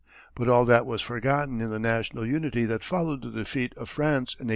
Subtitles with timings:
[0.33, 4.33] But all that was forgotten in the national unity that followed the defeat of France
[4.33, 4.49] in 1872.